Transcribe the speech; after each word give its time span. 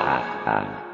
Wah. 0.00 0.89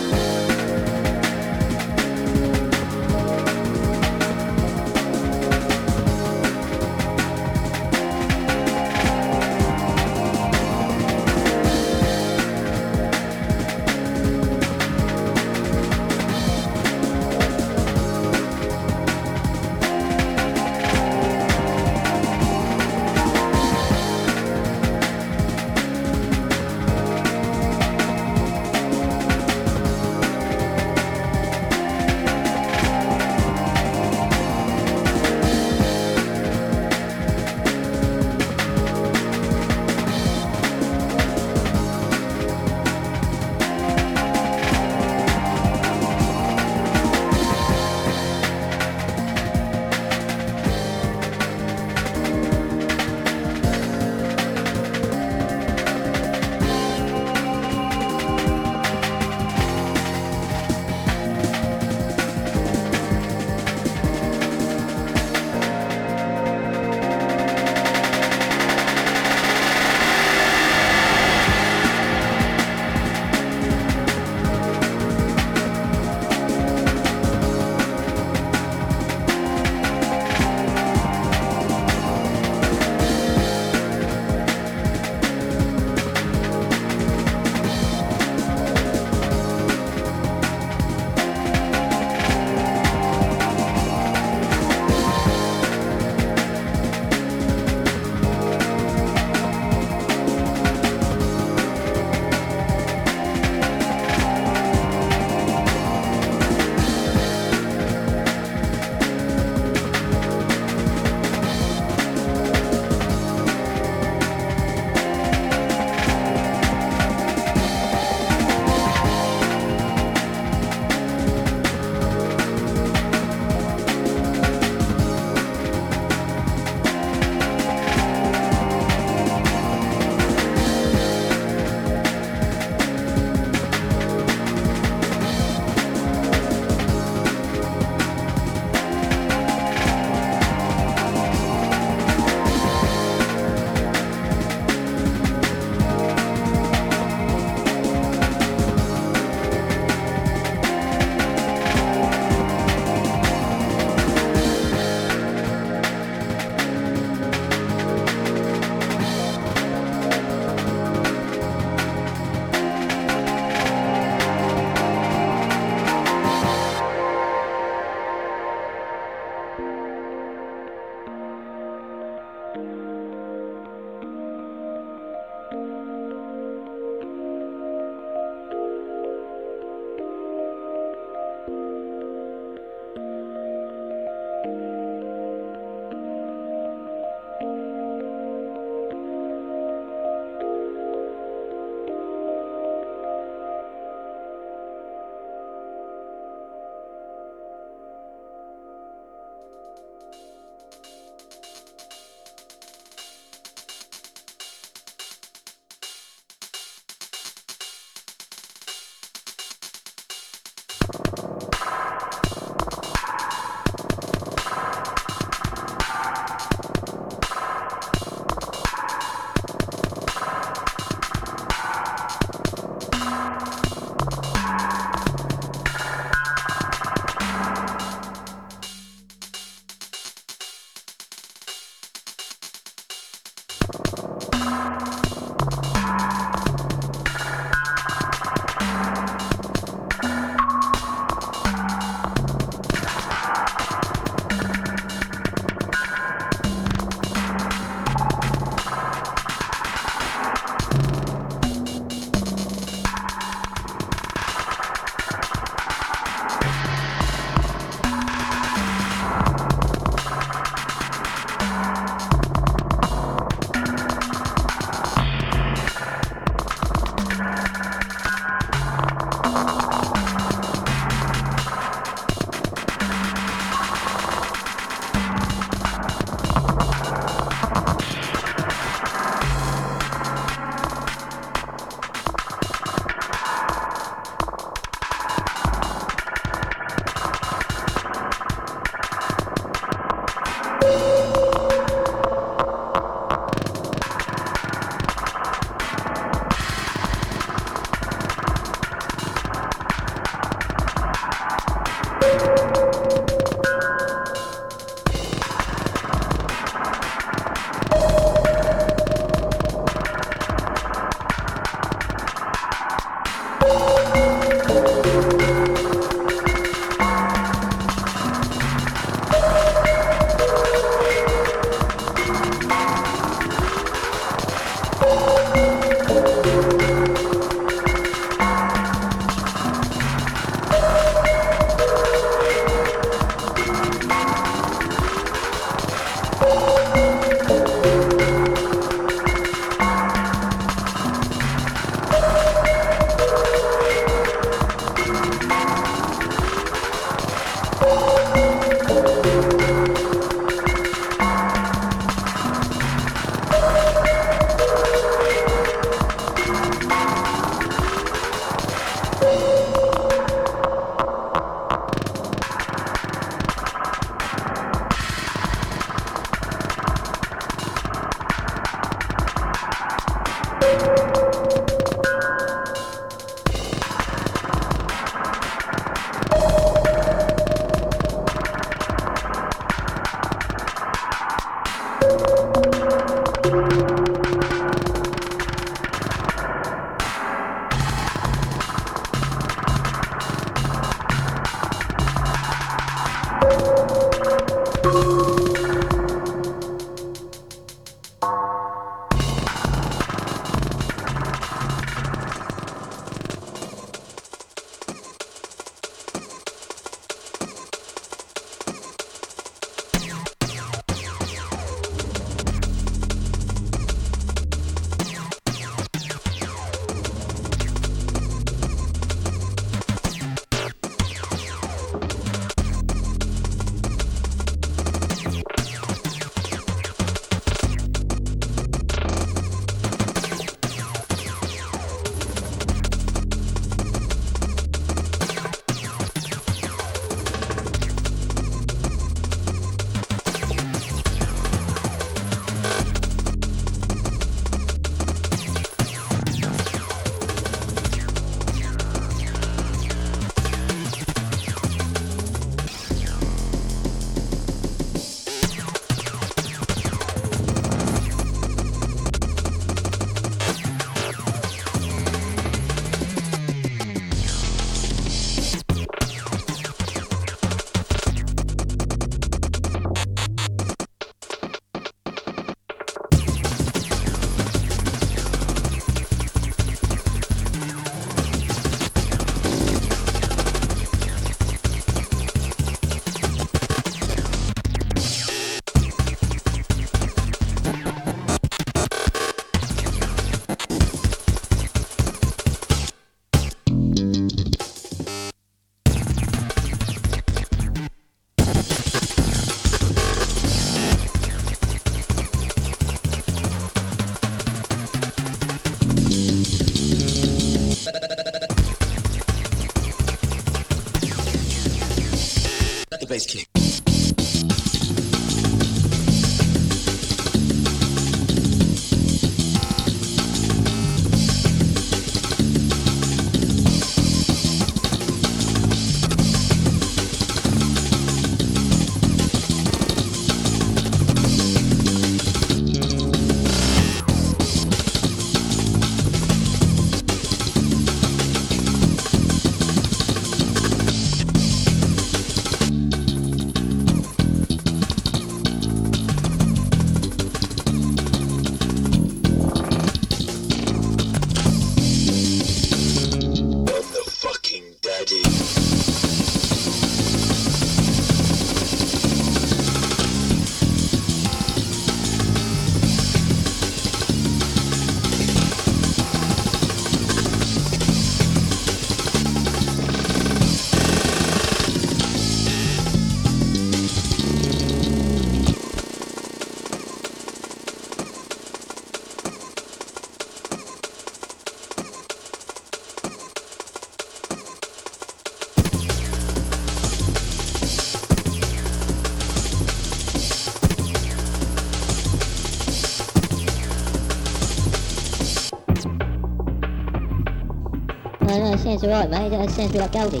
No, 598.62 598.68
sense 598.68 598.72
right, 598.72 598.90
mate. 598.90 599.08
That 599.08 599.30
sounds 599.30 599.54
like 599.54 599.72
Goldie. 599.72 600.00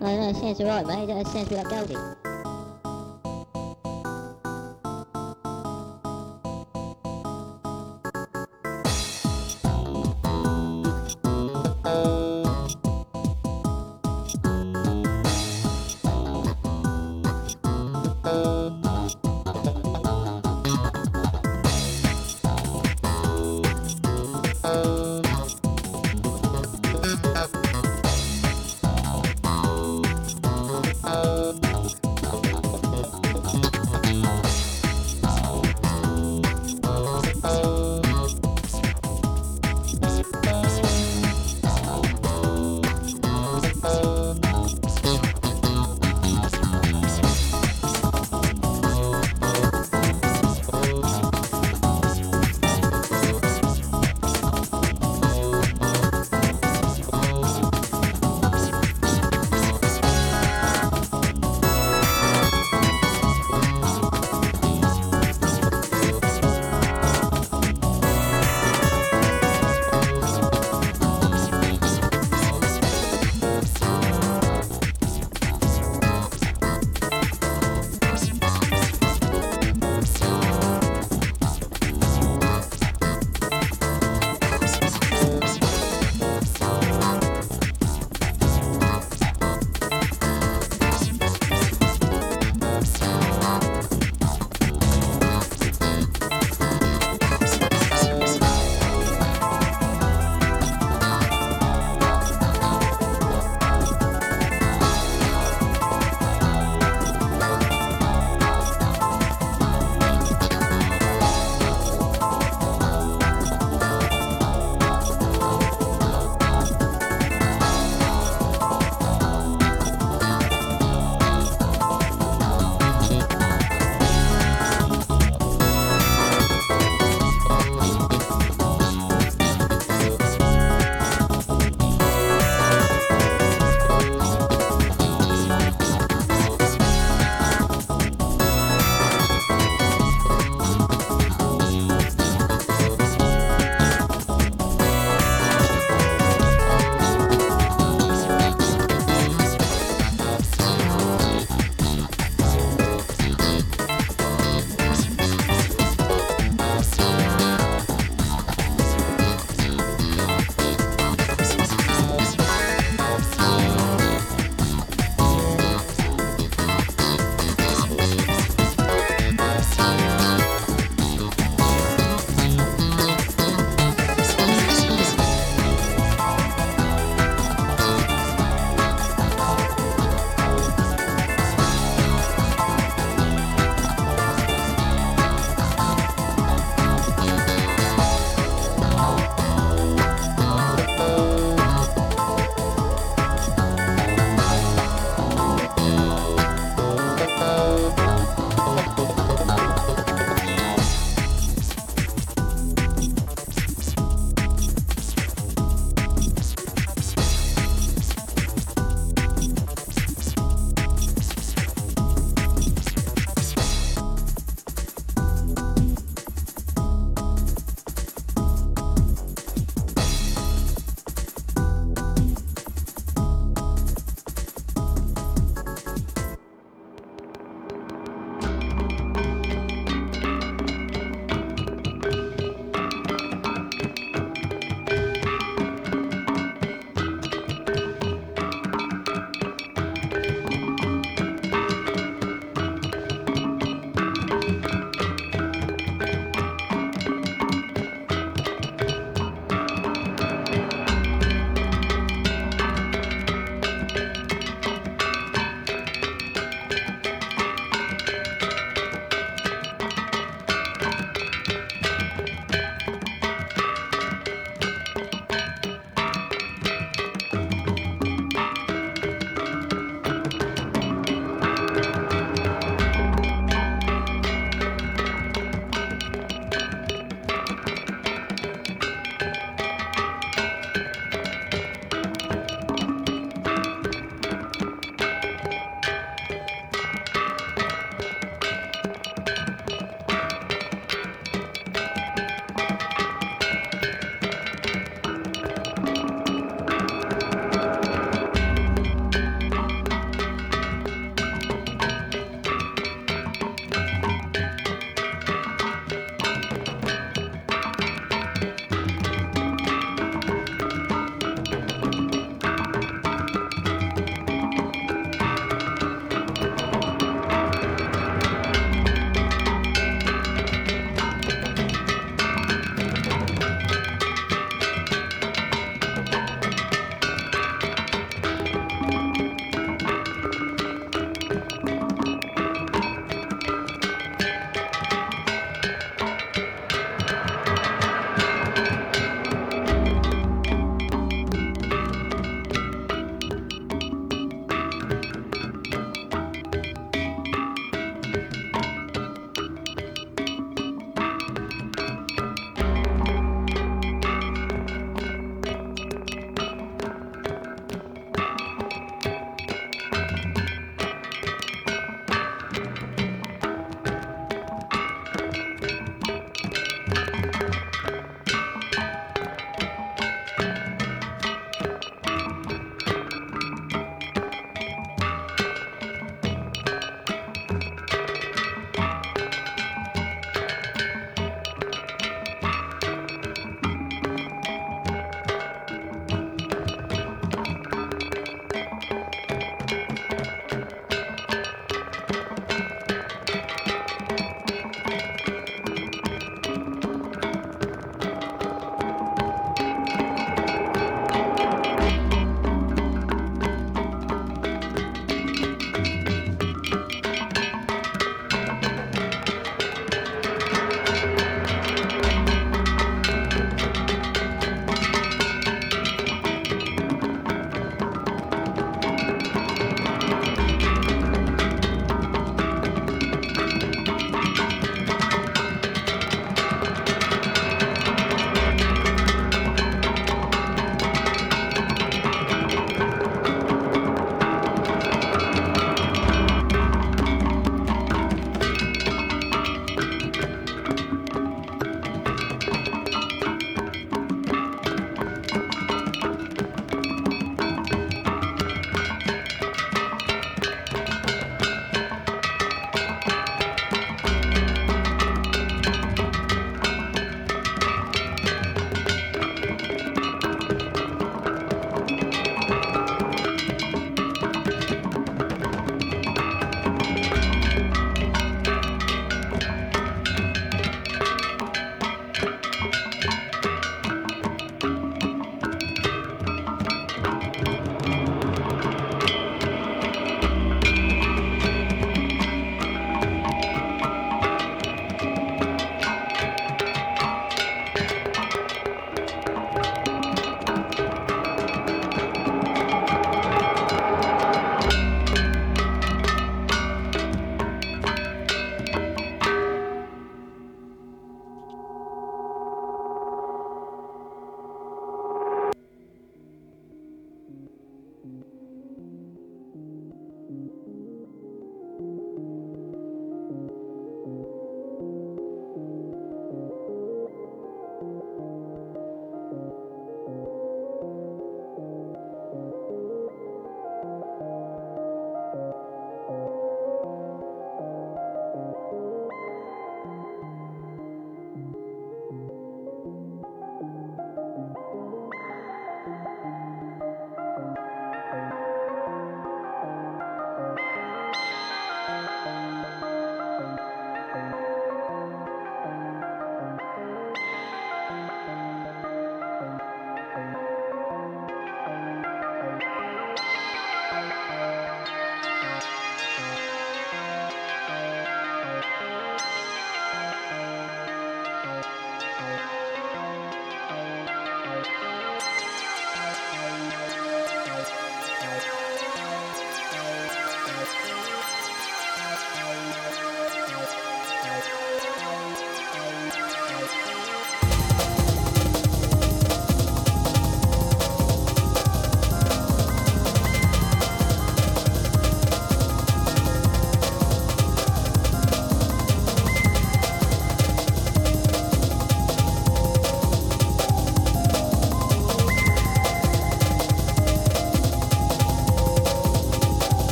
No, 0.00 0.32
no, 0.32 0.32
sense 0.38 0.60
right, 0.60 0.86
mate. 0.86 1.06
That 1.06 1.26
sounds 1.26 1.50
like 1.50 1.68
Goldie. 1.70 2.13